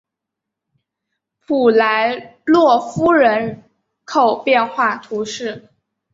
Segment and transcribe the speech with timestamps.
[1.45, 3.63] 普莱洛夫人
[4.03, 5.69] 口变化图示